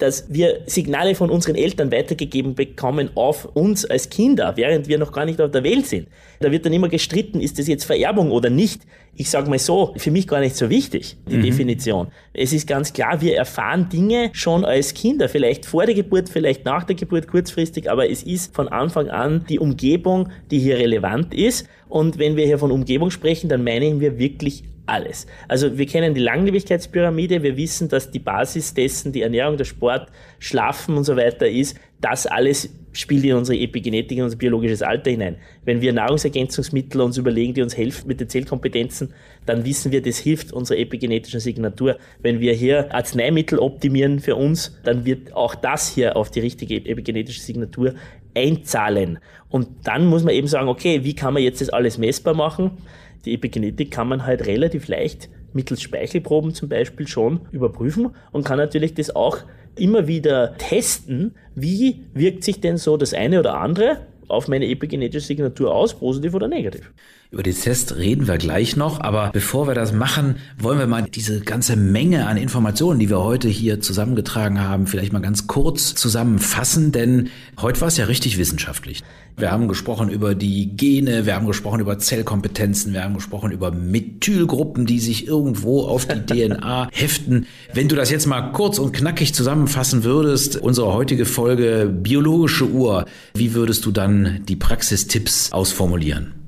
[0.00, 5.12] dass wir Signale von unseren Eltern weitergegeben bekommen auf uns als Kinder, während wir noch
[5.12, 6.08] gar nicht auf der Welt sind.
[6.40, 8.82] Da wird dann immer gestritten, ist das jetzt Vererbung oder nicht.
[9.14, 11.42] Ich sage mal so, für mich gar nicht so wichtig, die mhm.
[11.42, 12.08] Definition.
[12.32, 16.64] Es ist ganz klar, wir erfahren Dinge schon als Kinder, vielleicht vor der Geburt, vielleicht
[16.64, 21.34] nach der Geburt kurzfristig, aber es ist von Anfang an die Umgebung, die hier relevant
[21.34, 21.66] ist.
[21.88, 25.26] Und wenn wir hier von Umgebung sprechen, dann meinen wir wirklich alles.
[25.48, 30.10] Also wir kennen die Langlebigkeitspyramide, wir wissen, dass die Basis dessen die Ernährung, der Sport,
[30.38, 31.78] Schlafen und so weiter ist.
[32.00, 35.36] Das alles spielt in unsere Epigenetik, in unser biologisches Alter hinein.
[35.64, 39.14] Wenn wir Nahrungsergänzungsmittel uns überlegen, die uns helfen mit den Zellkompetenzen,
[39.46, 41.98] dann wissen wir, das hilft unserer epigenetischen Signatur.
[42.20, 46.76] Wenn wir hier Arzneimittel optimieren für uns, dann wird auch das hier auf die richtige
[46.76, 47.94] epigenetische Signatur
[48.34, 49.18] einzahlen.
[49.48, 52.78] Und dann muss man eben sagen, okay, wie kann man jetzt das alles messbar machen?
[53.24, 58.58] Die Epigenetik kann man halt relativ leicht mittels Speichelproben zum Beispiel schon überprüfen und kann
[58.58, 59.38] natürlich das auch
[59.76, 65.26] immer wieder testen, wie wirkt sich denn so das eine oder andere auf meine epigenetische
[65.26, 66.92] Signatur aus, positiv oder negativ.
[67.32, 71.02] Über den Test reden wir gleich noch, aber bevor wir das machen, wollen wir mal
[71.02, 75.94] diese ganze Menge an Informationen, die wir heute hier zusammengetragen haben, vielleicht mal ganz kurz
[75.94, 77.28] zusammenfassen, denn
[77.60, 79.04] heute war es ja richtig wissenschaftlich.
[79.36, 83.70] Wir haben gesprochen über die Gene, wir haben gesprochen über Zellkompetenzen, wir haben gesprochen über
[83.70, 87.46] Methylgruppen, die sich irgendwo auf die DNA heften.
[87.72, 93.04] Wenn du das jetzt mal kurz und knackig zusammenfassen würdest, unsere heutige Folge biologische Uhr,
[93.34, 96.39] wie würdest du dann die Praxistipps ausformulieren?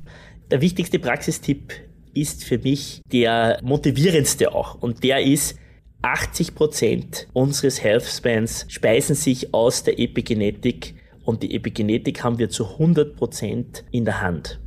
[0.53, 1.73] Der wichtigste Praxistipp
[2.13, 4.75] ist für mich der motivierendste auch.
[4.83, 5.59] Und der ist,
[6.03, 12.73] 80 Prozent unseres Healthspans speisen sich aus der Epigenetik und die Epigenetik haben wir zu
[12.73, 14.61] 100 Prozent in der Hand.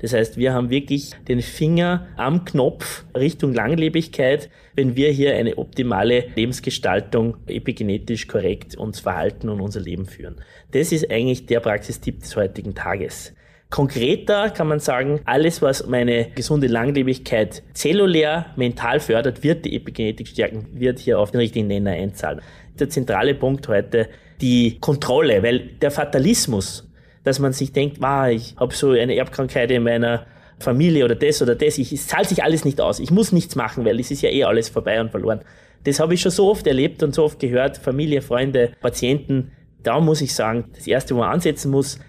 [0.00, 5.56] Das heißt, wir haben wirklich den Finger am Knopf Richtung Langlebigkeit, wenn wir hier eine
[5.56, 10.40] optimale Lebensgestaltung epigenetisch korrekt uns verhalten und unser Leben führen.
[10.72, 13.34] Das ist eigentlich der Praxistipp des heutigen Tages.
[13.70, 20.28] Konkreter kann man sagen, alles, was meine gesunde Langlebigkeit zellulär, mental fördert, wird die Epigenetik
[20.28, 22.40] stärken, wird hier auf den richtigen Nenner einzahlen.
[22.78, 24.08] Der zentrale Punkt heute,
[24.40, 26.88] die Kontrolle, weil der Fatalismus,
[27.24, 30.24] dass man sich denkt, wow, ich habe so eine Erbkrankheit in meiner
[30.58, 33.54] Familie oder das oder das, ich, es zahlt sich alles nicht aus, ich muss nichts
[33.54, 35.40] machen, weil es ist ja eh alles vorbei und verloren.
[35.84, 39.52] Das habe ich schon so oft erlebt und so oft gehört, Familie, Freunde, Patienten.
[39.82, 42.00] Da muss ich sagen, das Erste, wo man ansetzen muss,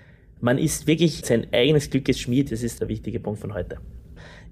[0.42, 2.52] man ist wirklich sein eigenes Glückes Schmied.
[2.52, 3.78] Das ist der wichtige Punkt von heute.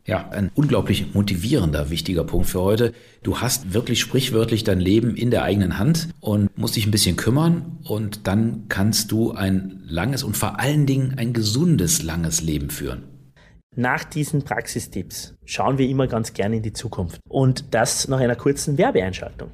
[0.06, 2.93] Ja, ein unglaublich motivierender, wichtiger Punkt für heute.
[3.23, 7.17] Du hast wirklich sprichwörtlich dein Leben in der eigenen Hand und musst dich ein bisschen
[7.17, 12.69] kümmern und dann kannst du ein langes und vor allen Dingen ein gesundes, langes Leben
[12.69, 13.04] führen.
[13.76, 18.38] Nach diesen Praxistipps schauen wir immer ganz gerne in die Zukunft und das nach einer
[18.38, 19.50] kurzen Werbeeinschaltung.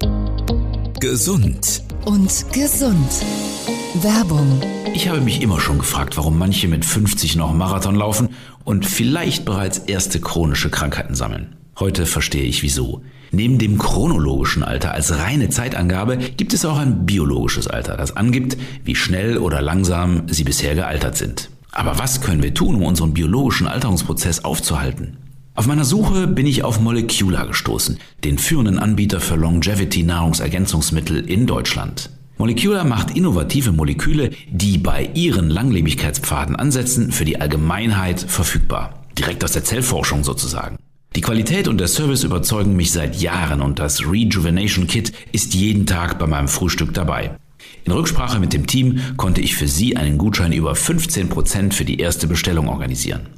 [1.00, 3.53] Gesund und gesund.
[4.02, 4.60] Werbung.
[4.92, 8.30] Ich habe mich immer schon gefragt, warum manche mit 50 noch Marathon laufen
[8.64, 11.54] und vielleicht bereits erste chronische Krankheiten sammeln.
[11.78, 13.02] Heute verstehe ich wieso.
[13.30, 18.56] Neben dem chronologischen Alter als reine Zeitangabe gibt es auch ein biologisches Alter, das angibt,
[18.84, 21.50] wie schnell oder langsam sie bisher gealtert sind.
[21.70, 25.18] Aber was können wir tun, um unseren biologischen Alterungsprozess aufzuhalten?
[25.54, 31.46] Auf meiner Suche bin ich auf Molecular gestoßen, den führenden Anbieter für Longevity Nahrungsergänzungsmittel in
[31.46, 32.10] Deutschland.
[32.36, 39.04] Molecular macht innovative Moleküle, die bei ihren Langlebigkeitspfaden ansetzen, für die Allgemeinheit verfügbar.
[39.16, 40.76] Direkt aus der Zellforschung sozusagen.
[41.14, 45.86] Die Qualität und der Service überzeugen mich seit Jahren und das Rejuvenation Kit ist jeden
[45.86, 47.36] Tag bei meinem Frühstück dabei.
[47.84, 52.00] In Rücksprache mit dem Team konnte ich für Sie einen Gutschein über 15% für die
[52.00, 53.28] erste Bestellung organisieren.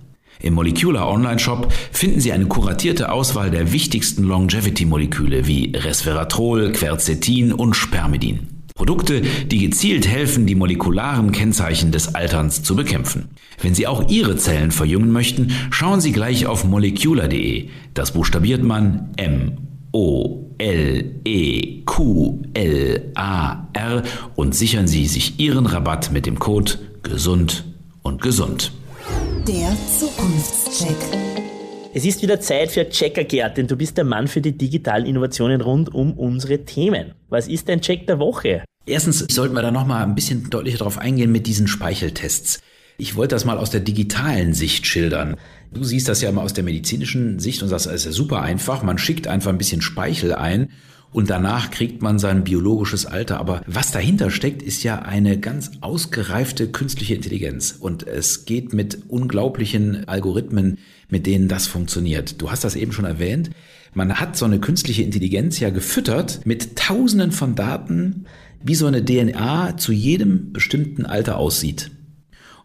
[0.40, 7.52] Im Molecular Online Shop finden Sie eine kuratierte Auswahl der wichtigsten Longevity-Moleküle wie Resveratrol, Quercetin
[7.52, 8.55] und Spermidin.
[8.76, 13.30] Produkte, die gezielt helfen, die molekularen Kennzeichen des Alterns zu bekämpfen.
[13.60, 17.70] Wenn Sie auch Ihre Zellen verjüngen möchten, schauen Sie gleich auf molecular.de.
[17.94, 19.56] Das buchstabiert man M
[19.92, 24.02] O L E Q L A R
[24.36, 27.64] und sichern Sie sich Ihren Rabatt mit dem Code gesund
[28.02, 28.72] und gesund.
[29.48, 31.45] Der Zukunftscheck.
[31.96, 35.06] Es ist wieder Zeit für Checker Gerd, denn du bist der Mann für die digitalen
[35.06, 37.14] Innovationen rund um unsere Themen.
[37.30, 38.62] Was ist dein Check der Woche?
[38.84, 42.60] Erstens sollten wir da nochmal ein bisschen deutlicher darauf eingehen mit diesen Speicheltests.
[42.98, 45.36] Ich wollte das mal aus der digitalen Sicht schildern.
[45.72, 48.42] Du siehst das ja immer aus der medizinischen Sicht und sagst, es ist ja super
[48.42, 48.82] einfach.
[48.82, 50.68] Man schickt einfach ein bisschen Speichel ein
[51.12, 53.40] und danach kriegt man sein biologisches Alter.
[53.40, 57.74] Aber was dahinter steckt, ist ja eine ganz ausgereifte künstliche Intelligenz.
[57.80, 60.76] Und es geht mit unglaublichen Algorithmen,
[61.08, 62.40] mit denen das funktioniert.
[62.40, 63.50] Du hast das eben schon erwähnt.
[63.94, 68.26] Man hat so eine künstliche Intelligenz ja gefüttert mit Tausenden von Daten,
[68.62, 71.90] wie so eine DNA zu jedem bestimmten Alter aussieht.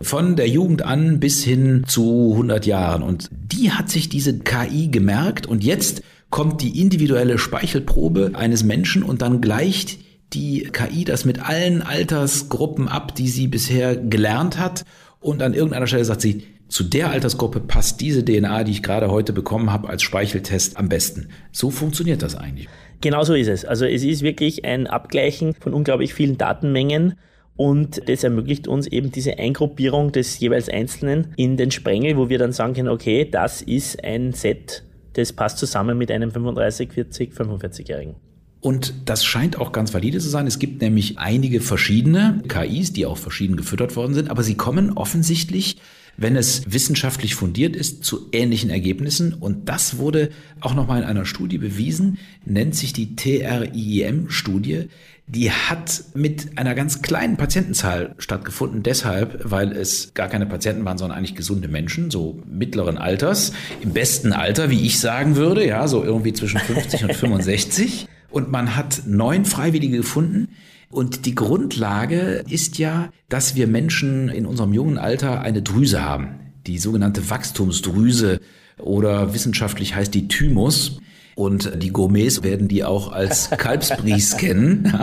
[0.01, 3.03] Von der Jugend an bis hin zu 100 Jahren.
[3.03, 6.01] Und die hat sich diese KI gemerkt und jetzt
[6.31, 9.99] kommt die individuelle Speichelprobe eines Menschen und dann gleicht
[10.33, 14.85] die KI das mit allen Altersgruppen ab, die sie bisher gelernt hat.
[15.19, 19.11] Und an irgendeiner Stelle sagt sie, zu der Altersgruppe passt diese DNA, die ich gerade
[19.11, 21.29] heute bekommen habe, als Speicheltest am besten.
[21.51, 22.67] So funktioniert das eigentlich.
[23.01, 23.65] Genau so ist es.
[23.65, 27.15] Also es ist wirklich ein Abgleichen von unglaublich vielen Datenmengen.
[27.55, 32.39] Und das ermöglicht uns eben diese Eingruppierung des jeweils Einzelnen in den Sprengel, wo wir
[32.39, 37.33] dann sagen können, okay, das ist ein Set das passt zusammen mit einem 35, 40,
[37.33, 38.15] 45-Jährigen.
[38.61, 40.45] Und das scheint auch ganz valide zu sein.
[40.45, 44.93] Es gibt nämlich einige verschiedene KIs, die auch verschieden gefüttert worden sind, aber sie kommen
[44.93, 45.77] offensichtlich,
[46.17, 49.33] wenn es wissenschaftlich fundiert ist, zu ähnlichen Ergebnissen.
[49.33, 54.87] Und das wurde auch nochmal in einer Studie bewiesen, nennt sich die TRIEM-Studie
[55.31, 60.97] die hat mit einer ganz kleinen Patientenzahl stattgefunden, deshalb, weil es gar keine Patienten waren,
[60.97, 65.87] sondern eigentlich gesunde Menschen, so mittleren Alters, im besten Alter, wie ich sagen würde, ja,
[65.87, 68.07] so irgendwie zwischen 50 und 65.
[68.29, 70.49] Und man hat neun Freiwillige gefunden.
[70.91, 76.39] Und die Grundlage ist ja, dass wir Menschen in unserem jungen Alter eine Drüse haben,
[76.67, 78.39] die sogenannte Wachstumsdrüse
[78.77, 80.99] oder wissenschaftlich heißt die Thymus.
[81.33, 84.93] Und die Gourmets werden die auch als Kalbsbries kennen.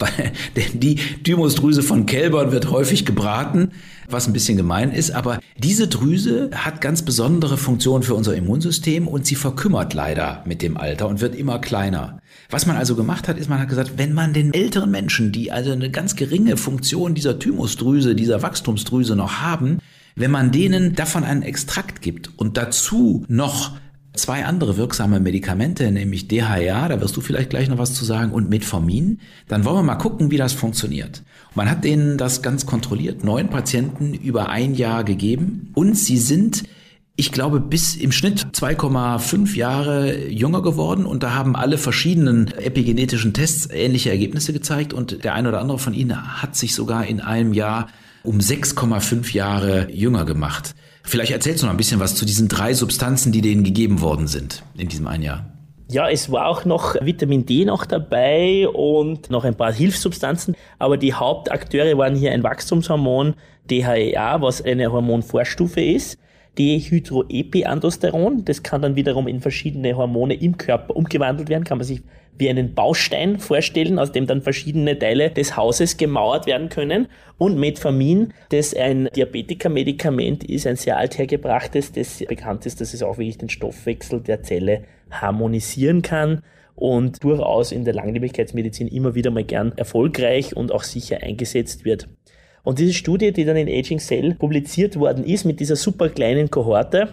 [0.56, 3.72] denn die Thymusdrüse von Kälbern wird häufig gebraten,
[4.08, 5.10] was ein bisschen gemein ist.
[5.10, 10.62] Aber diese Drüse hat ganz besondere Funktionen für unser Immunsystem und sie verkümmert leider mit
[10.62, 12.20] dem Alter und wird immer kleiner.
[12.50, 15.52] Was man also gemacht hat, ist, man hat gesagt, wenn man den älteren Menschen, die
[15.52, 19.80] also eine ganz geringe Funktion dieser Thymusdrüse, dieser Wachstumsdrüse noch haben,
[20.16, 23.76] wenn man denen davon einen Extrakt gibt und dazu noch
[24.14, 28.32] zwei andere wirksame Medikamente, nämlich DHA, da wirst du vielleicht gleich noch was zu sagen,
[28.32, 29.20] und Metformin.
[29.46, 31.22] Dann wollen wir mal gucken, wie das funktioniert.
[31.54, 36.64] Man hat denen das ganz kontrolliert, neun Patienten über ein Jahr gegeben und sie sind
[37.20, 43.34] ich glaube, bis im Schnitt 2,5 Jahre jünger geworden und da haben alle verschiedenen epigenetischen
[43.34, 47.20] Tests ähnliche Ergebnisse gezeigt und der eine oder andere von ihnen hat sich sogar in
[47.20, 47.88] einem Jahr
[48.22, 50.76] um 6,5 Jahre jünger gemacht.
[51.02, 54.28] Vielleicht erzählst du noch ein bisschen was zu diesen drei Substanzen, die denen gegeben worden
[54.28, 55.44] sind in diesem einen Jahr.
[55.90, 60.96] Ja, es war auch noch Vitamin D noch dabei und noch ein paar Hilfssubstanzen, aber
[60.96, 63.34] die Hauptakteure waren hier ein Wachstumshormon,
[63.68, 66.16] DHEA, was eine Hormonvorstufe ist,
[66.56, 72.02] Dehydroepiandrosteron, das kann dann wiederum in verschiedene Hormone im Körper umgewandelt werden, kann man sich
[72.38, 77.08] wie einen Baustein vorstellen, aus dem dann verschiedene Teile des Hauses gemauert werden können.
[77.36, 83.18] Und Metformin, das ein Diabetiker-Medikament ist, ein sehr althergebrachtes, das bekannt ist, dass es auch
[83.18, 86.42] wirklich den Stoffwechsel der Zelle harmonisieren kann
[86.74, 92.08] und durchaus in der Langlebigkeitsmedizin immer wieder mal gern erfolgreich und auch sicher eingesetzt wird.
[92.68, 96.50] Und diese Studie, die dann in Aging Cell publiziert worden ist, mit dieser super kleinen
[96.50, 97.08] Kohorte,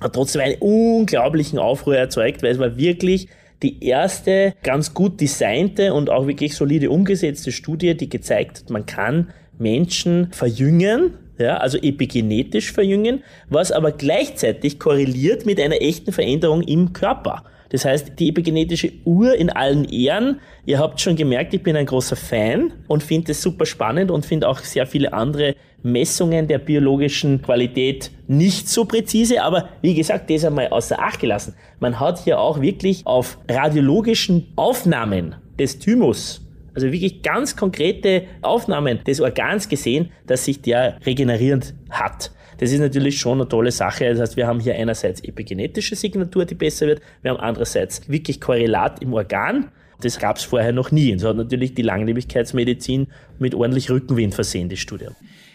[0.00, 3.28] hat trotzdem einen unglaublichen Aufruhr erzeugt, weil es war wirklich
[3.62, 8.84] die erste ganz gut designte und auch wirklich solide umgesetzte Studie, die gezeigt hat, man
[8.84, 9.28] kann
[9.60, 16.92] Menschen verjüngen, ja, also epigenetisch verjüngen, was aber gleichzeitig korreliert mit einer echten Veränderung im
[16.92, 17.44] Körper.
[17.70, 20.40] Das heißt, die epigenetische Uhr in allen Ehren.
[20.64, 24.24] Ihr habt schon gemerkt, ich bin ein großer Fan und finde es super spannend und
[24.24, 29.42] finde auch sehr viele andere Messungen der biologischen Qualität nicht so präzise.
[29.42, 31.54] Aber wie gesagt, das einmal außer Acht gelassen.
[31.80, 36.42] Man hat hier auch wirklich auf radiologischen Aufnahmen des Thymus
[36.76, 42.30] also wirklich ganz konkrete Aufnahmen des Organs gesehen, dass sich der regenerierend hat.
[42.58, 44.08] Das ist natürlich schon eine tolle Sache.
[44.08, 47.02] Das heißt, wir haben hier einerseits epigenetische Signatur, die besser wird.
[47.22, 49.70] Wir haben andererseits wirklich Korrelat im Organ.
[50.00, 51.12] Das gab es vorher noch nie.
[51.12, 55.06] Und so hat natürlich die Langlebigkeitsmedizin mit ordentlich Rückenwind versehen, die Studie.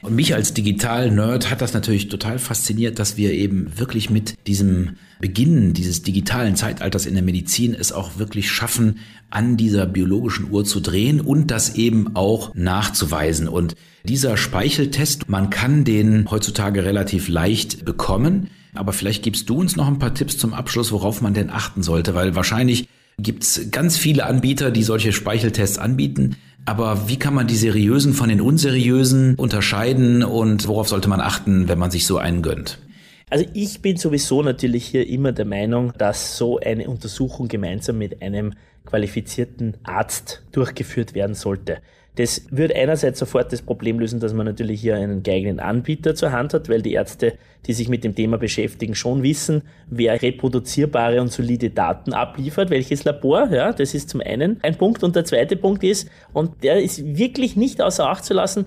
[0.01, 4.95] Und mich als Digital-Nerd hat das natürlich total fasziniert, dass wir eben wirklich mit diesem
[5.19, 10.65] Beginn dieses digitalen Zeitalters in der Medizin es auch wirklich schaffen, an dieser biologischen Uhr
[10.65, 13.47] zu drehen und das eben auch nachzuweisen.
[13.47, 18.49] Und dieser Speicheltest, man kann den heutzutage relativ leicht bekommen.
[18.73, 21.83] Aber vielleicht gibst du uns noch ein paar Tipps zum Abschluss, worauf man denn achten
[21.83, 22.87] sollte, weil wahrscheinlich
[23.17, 26.37] gibt es ganz viele Anbieter, die solche Speicheltests anbieten.
[26.65, 31.67] Aber wie kann man die seriösen von den unseriösen unterscheiden und worauf sollte man achten,
[31.67, 32.79] wenn man sich so einen gönnt?
[33.29, 38.21] Also ich bin sowieso natürlich hier immer der Meinung, dass so eine Untersuchung gemeinsam mit
[38.21, 38.53] einem
[38.85, 41.77] qualifizierten Arzt durchgeführt werden sollte.
[42.15, 46.33] Das würde einerseits sofort das Problem lösen, dass man natürlich hier einen geeigneten Anbieter zur
[46.33, 51.21] Hand hat, weil die Ärzte, die sich mit dem Thema beschäftigen, schon wissen, wer reproduzierbare
[51.21, 55.03] und solide Daten abliefert, welches Labor, ja, das ist zum einen ein Punkt.
[55.03, 58.65] Und der zweite Punkt ist, und der ist wirklich nicht außer Acht zu lassen,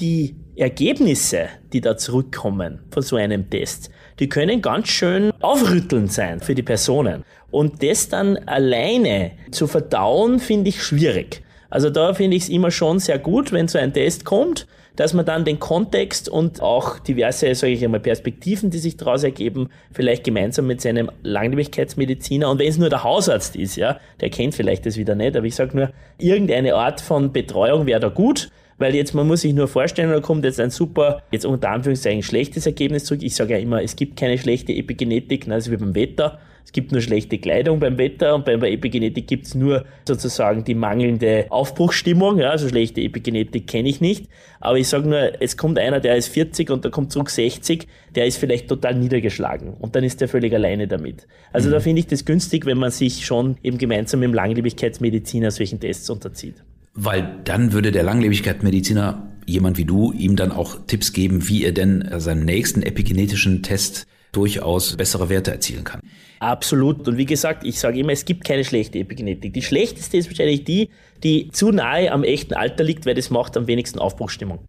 [0.00, 6.40] die Ergebnisse, die da zurückkommen von so einem Test, die können ganz schön aufrüttelnd sein
[6.40, 7.24] für die Personen.
[7.50, 11.42] Und das dann alleine zu verdauen, finde ich schwierig.
[11.70, 15.14] Also da finde ich es immer schon sehr gut, wenn so ein Test kommt, dass
[15.14, 19.68] man dann den Kontext und auch diverse, sage ich einmal, Perspektiven, die sich daraus ergeben,
[19.92, 24.54] vielleicht gemeinsam mit seinem Langlebigkeitsmediziner und wenn es nur der Hausarzt ist, ja, der kennt
[24.54, 28.50] vielleicht das wieder nicht, aber ich sage nur, irgendeine Art von Betreuung wäre da gut
[28.78, 32.22] weil jetzt, man muss sich nur vorstellen, da kommt jetzt ein super, jetzt unter Anführungszeichen
[32.22, 33.22] schlechtes Ergebnis zurück.
[33.22, 36.38] Ich sage ja immer, es gibt keine schlechte Epigenetik, also wie beim Wetter.
[36.68, 40.64] Es gibt nur schlechte Kleidung beim Wetter und bei der Epigenetik gibt es nur sozusagen
[40.64, 42.40] die mangelnde Aufbruchsstimmung.
[42.40, 44.26] Ja, also schlechte Epigenetik kenne ich nicht.
[44.60, 47.88] Aber ich sage nur, es kommt einer, der ist 40 und da kommt zurück 60,
[48.14, 51.26] der ist vielleicht total niedergeschlagen und dann ist der völlig alleine damit.
[51.54, 51.72] Also mhm.
[51.72, 55.80] da finde ich das günstig, wenn man sich schon eben gemeinsam mit dem Langlebigkeitsmediziner solchen
[55.80, 56.56] Tests unterzieht.
[56.92, 61.72] Weil dann würde der Langlebigkeitsmediziner, jemand wie du, ihm dann auch Tipps geben, wie er
[61.72, 64.06] denn seinen nächsten epigenetischen Test
[64.38, 66.00] durchaus bessere Werte erzielen kann.
[66.38, 67.08] Absolut.
[67.08, 69.52] Und wie gesagt, ich sage immer, es gibt keine schlechte Epigenetik.
[69.52, 70.90] Die schlechteste ist wahrscheinlich die,
[71.24, 74.60] die zu nahe am echten Alter liegt, weil das macht am wenigsten Aufbruchstimmung.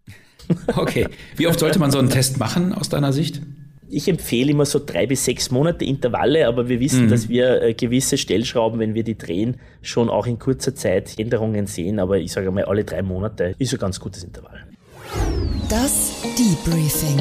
[0.74, 1.06] Okay.
[1.36, 3.40] Wie oft sollte man so einen Test machen aus deiner Sicht?
[3.88, 7.08] Ich empfehle immer so drei bis sechs Monate Intervalle, aber wir wissen, mhm.
[7.08, 11.68] dass wir äh, gewisse Stellschrauben, wenn wir die drehen, schon auch in kurzer Zeit Änderungen
[11.68, 12.00] sehen.
[12.00, 14.66] Aber ich sage mal, alle drei Monate ist ein ganz gutes Intervall.
[15.68, 17.20] Das Debriefing.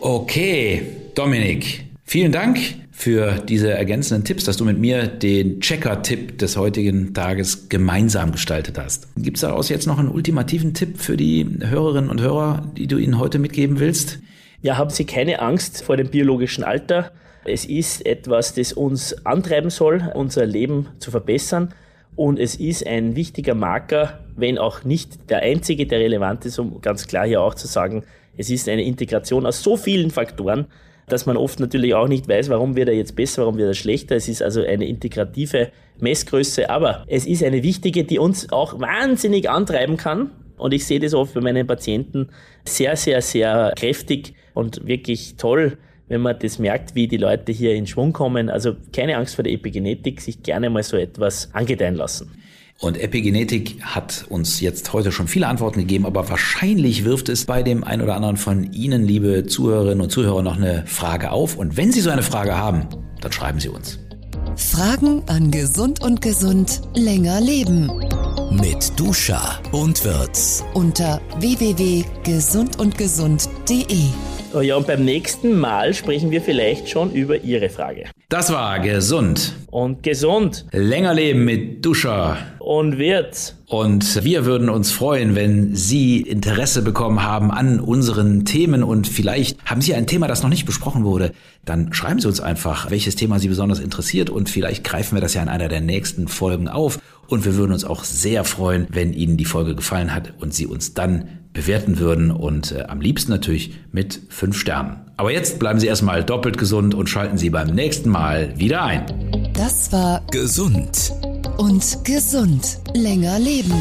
[0.00, 2.58] Okay, Dominik, vielen Dank
[2.90, 8.78] für diese ergänzenden Tipps, dass du mit mir den Checker-Tipp des heutigen Tages gemeinsam gestaltet
[8.78, 9.06] hast.
[9.16, 12.98] Gibt es daraus jetzt noch einen ultimativen Tipp für die Hörerinnen und Hörer, die du
[12.98, 14.18] ihnen heute mitgeben willst?
[14.60, 17.12] Ja, haben Sie keine Angst vor dem biologischen Alter.
[17.44, 21.72] Es ist etwas, das uns antreiben soll, unser Leben zu verbessern.
[22.16, 26.80] Und es ist ein wichtiger Marker, wenn auch nicht der einzige, der relevant ist, um
[26.80, 28.02] ganz klar hier auch zu sagen,
[28.36, 30.66] es ist eine Integration aus so vielen Faktoren,
[31.08, 33.74] dass man oft natürlich auch nicht weiß, warum wird er jetzt besser, warum wird er
[33.74, 34.16] schlechter.
[34.16, 39.48] Es ist also eine integrative Messgröße, aber es ist eine wichtige, die uns auch wahnsinnig
[39.48, 40.30] antreiben kann.
[40.56, 42.28] Und ich sehe das oft bei meinen Patienten
[42.64, 45.76] sehr, sehr, sehr kräftig und wirklich toll,
[46.08, 48.48] wenn man das merkt, wie die Leute hier in Schwung kommen.
[48.48, 52.30] Also keine Angst vor der Epigenetik, sich gerne mal so etwas angedeihen lassen.
[52.80, 57.62] Und Epigenetik hat uns jetzt heute schon viele Antworten gegeben, aber wahrscheinlich wirft es bei
[57.62, 61.56] dem einen oder anderen von Ihnen, liebe Zuhörerinnen und Zuhörer, noch eine Frage auf.
[61.56, 62.86] Und wenn Sie so eine Frage haben,
[63.20, 63.98] dann schreiben Sie uns.
[64.56, 67.90] Fragen an Gesund und Gesund länger leben.
[68.50, 70.62] Mit Duscha und Wirtz.
[70.74, 73.98] Unter www.gesundundgesund.de.
[74.52, 78.04] Oh ja, und beim nächsten Mal sprechen wir vielleicht schon über Ihre Frage.
[78.34, 79.54] Das war gesund.
[79.70, 80.66] Und gesund.
[80.72, 83.54] Länger leben mit Duscha und Wirtz.
[83.68, 89.64] Und wir würden uns freuen, wenn Sie Interesse bekommen haben an unseren Themen und vielleicht
[89.64, 91.30] haben Sie ein Thema, das noch nicht besprochen wurde.
[91.64, 95.34] Dann schreiben Sie uns einfach, welches Thema Sie besonders interessiert und vielleicht greifen wir das
[95.34, 96.98] ja in einer der nächsten Folgen auf.
[97.28, 100.66] Und wir würden uns auch sehr freuen, wenn Ihnen die Folge gefallen hat und Sie
[100.66, 104.96] uns dann bewerten würden und äh, am liebsten natürlich mit fünf Sternen.
[105.16, 109.06] Aber jetzt bleiben Sie erstmal doppelt gesund und schalten Sie beim nächsten Mal wieder ein.
[109.54, 111.12] Das war Gesund.
[111.56, 113.72] und gesund länger leben.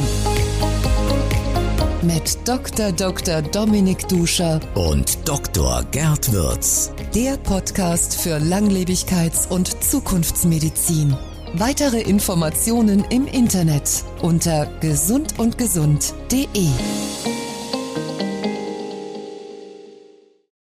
[2.04, 2.92] Mit Dr.
[2.92, 3.42] Dr.
[3.42, 5.84] Dominik Duscher, Und Dr.
[5.92, 6.92] Gerd Würz.
[7.16, 11.16] der Podcast für Langlebigkeits- und Zukunftsmedizin.
[11.56, 16.68] Weitere Informationen im Internet unter gesundundgesund.de.